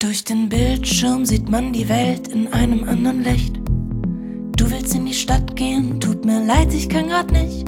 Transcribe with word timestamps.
Durch 0.00 0.24
den 0.24 0.48
Bildschirm 0.48 1.26
sieht 1.26 1.50
man 1.50 1.74
die 1.74 1.86
Welt 1.86 2.28
in 2.28 2.50
einem 2.54 2.88
anderen 2.88 3.22
Licht. 3.22 3.60
Du 4.56 4.70
willst 4.70 4.94
in 4.94 5.04
die 5.04 5.12
Stadt 5.12 5.54
gehen, 5.56 6.00
tut 6.00 6.24
mir 6.24 6.42
leid, 6.42 6.72
ich 6.72 6.88
kann 6.88 7.08
grad 7.08 7.30
nicht. 7.30 7.66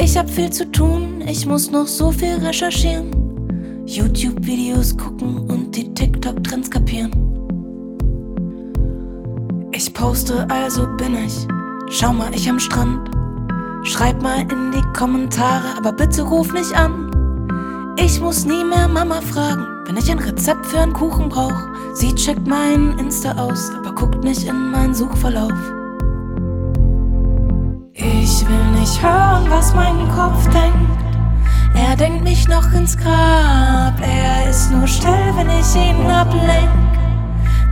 Ich 0.00 0.18
hab 0.18 0.28
viel 0.28 0.50
zu 0.50 0.68
tun, 0.72 1.22
ich 1.24 1.46
muss 1.46 1.70
noch 1.70 1.86
so 1.86 2.10
viel 2.10 2.34
recherchieren. 2.38 3.12
YouTube-Videos 3.86 4.96
gucken 4.96 5.48
und 5.48 5.76
die 5.76 5.94
TikTok-Trends 5.94 6.68
kapieren. 6.68 7.12
Ich 9.70 9.94
poste, 9.94 10.50
also 10.50 10.88
bin 10.96 11.14
ich. 11.14 11.46
Schau 11.90 12.12
mal, 12.12 12.34
ich 12.34 12.50
am 12.50 12.58
Strand. 12.58 13.08
Schreib 13.84 14.20
mal 14.20 14.40
in 14.40 14.72
die 14.72 14.98
Kommentare, 14.98 15.78
aber 15.78 15.92
bitte 15.92 16.22
ruf 16.22 16.52
nicht 16.52 16.74
an. 16.74 17.05
Ich 17.98 18.20
muss 18.20 18.44
nie 18.44 18.62
mehr 18.62 18.88
Mama 18.88 19.20
fragen, 19.20 19.66
wenn 19.86 19.96
ich 19.96 20.10
ein 20.10 20.18
Rezept 20.18 20.66
für 20.66 20.80
einen 20.80 20.92
Kuchen 20.92 21.28
brauch. 21.28 21.58
Sie 21.94 22.14
checkt 22.14 22.46
meinen 22.46 22.98
Insta 22.98 23.32
aus, 23.32 23.70
aber 23.78 23.94
guckt 23.94 24.22
nicht 24.22 24.44
in 24.44 24.70
meinen 24.70 24.94
Suchverlauf. 24.94 25.52
Ich 27.94 28.46
will 28.46 28.64
nicht 28.78 29.02
hören, 29.02 29.46
was 29.48 29.74
mein 29.74 30.08
Kopf 30.14 30.44
denkt. 30.48 30.76
Er 31.74 31.96
denkt 31.96 32.22
mich 32.22 32.46
noch 32.48 32.70
ins 32.72 32.96
Grab. 32.96 33.94
Er 34.00 34.50
ist 34.50 34.70
nur 34.70 34.86
still, 34.86 35.32
wenn 35.36 35.48
ich 35.48 35.74
ihn 35.74 36.06
ablenk. 36.10 36.70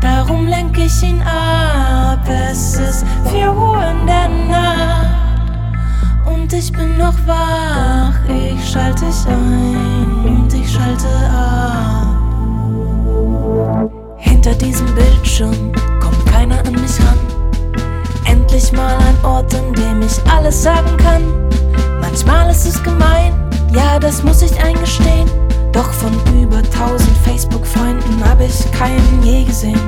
Darum 0.01 0.47
lenk 0.47 0.77
ich 0.79 1.03
ihn 1.03 1.23
ab. 1.23 2.27
Es 2.29 2.77
ist 2.77 3.05
vier 3.31 3.53
Uhr 3.53 3.79
in 3.83 4.07
der 4.07 4.29
Nacht 4.49 5.25
und 6.27 6.53
ich 6.53 6.73
bin 6.73 6.97
noch 6.99 7.15
wach. 7.27 8.15
Ich 8.29 8.71
schalte 8.71 9.07
dich 9.07 9.27
ein 9.27 9.74
schalte 10.95 11.09
ab. 11.31 12.07
Hinter 14.19 14.55
diesem 14.55 14.87
Bildschirm 14.95 15.73
kommt 16.01 16.27
keiner 16.27 16.59
an 16.61 16.73
mich 16.73 16.99
ran. 17.01 17.19
Endlich 18.25 18.73
mal 18.73 18.97
ein 18.97 19.25
Ort, 19.25 19.55
an 19.55 19.73
dem 19.75 20.03
ich 20.03 20.21
alles 20.31 20.63
sagen 20.63 20.97
kann. 20.99 21.23
Manchmal 22.01 22.51
ist 22.51 22.67
es 22.67 22.83
gemein, 22.83 23.33
ja, 23.73 23.99
das 23.99 24.23
muss 24.23 24.43
ich 24.43 24.59
eingestehen. 24.63 25.29
Doch 25.73 25.93
von 25.93 26.13
über 26.41 26.63
tausend 26.63 27.17
Facebook-Freunden 27.25 28.25
habe 28.25 28.45
ich 28.45 28.71
keinen 28.73 29.23
je 29.23 29.45
gesehen. 29.45 29.81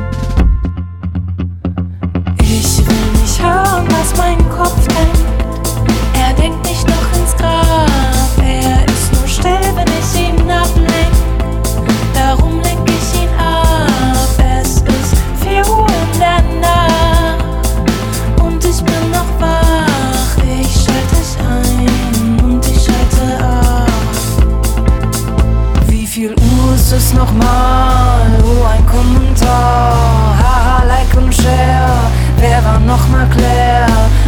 Nochmal? 27.16 28.30
Oh, 28.44 28.64
ein 28.64 28.86
Kommentar. 28.86 30.36
Haha, 30.38 30.84
like 30.84 31.16
und 31.16 31.34
share. 31.34 32.10
Wer 32.38 32.62
war 32.64 32.78
nochmal 32.80 33.28
Claire? 33.30 33.86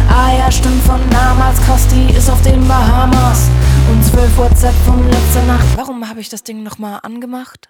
Ah 0.09 0.31
ja, 0.37 0.51
stimmt 0.51 0.83
von 0.83 0.99
damals. 1.09 1.57
Kosti 1.65 2.09
ist 2.17 2.29
auf 2.29 2.41
den 2.41 2.67
Bahamas. 2.67 3.49
Und 3.91 4.03
12 4.03 4.37
WhatsApp 4.37 4.75
von 4.85 5.07
letzter 5.09 5.43
Nacht. 5.43 5.67
Warum 5.75 6.07
habe 6.09 6.19
ich 6.19 6.29
das 6.29 6.43
Ding 6.43 6.63
nochmal 6.63 6.99
angemacht? 7.03 7.69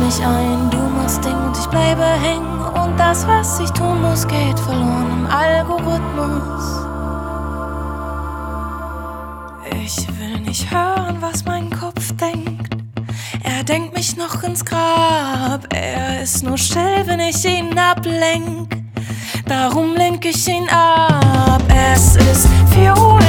Mich 0.00 0.24
ein, 0.24 0.70
du 0.70 0.78
machst 0.78 1.24
Ding 1.24 1.34
und 1.34 1.56
ich 1.56 1.66
bleibe 1.66 2.04
hängen. 2.04 2.60
Und 2.60 2.96
das, 2.98 3.26
was 3.26 3.60
ich 3.60 3.70
tun 3.70 4.02
muss, 4.02 4.26
geht 4.26 4.58
verloren 4.60 5.10
im 5.10 5.26
Algorithmus. 5.26 6.86
Ich 9.84 10.06
will 10.18 10.40
nicht 10.40 10.70
hören, 10.70 11.16
was 11.20 11.44
mein 11.44 11.70
Kopf 11.70 12.12
denkt. 12.16 12.76
Er 13.42 13.64
denkt 13.64 13.94
mich 13.94 14.16
noch 14.16 14.42
ins 14.42 14.64
Grab. 14.64 15.66
Er 15.74 16.22
ist 16.22 16.42
nur 16.44 16.58
still, 16.58 17.02
wenn 17.06 17.20
ich 17.20 17.44
ihn 17.44 17.78
ablenk. 17.78 18.76
Darum 19.46 19.94
lenk 19.94 20.24
ich 20.24 20.46
ihn 20.46 20.68
ab. 20.68 21.62
Es 21.94 22.16
ist 22.16 22.48
vier 22.74 22.96
Uhr 22.96 23.27